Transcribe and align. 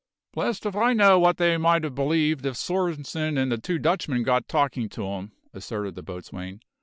"Blest 0.33 0.65
if 0.65 0.75
I 0.75 0.93
know 0.93 1.19
what 1.19 1.37
they 1.37 1.57
mightn't 1.57 1.93
believe 1.93 2.43
if 2.43 2.55
Svorenssen 2.55 3.37
and 3.37 3.51
the 3.51 3.59
two 3.59 3.77
Dutchmen 3.77 4.23
got 4.23 4.47
talkin' 4.47 4.89
to 4.89 5.07
'em," 5.07 5.33
asserted 5.53 5.93
the 5.93 6.01
boatswain. 6.01 6.61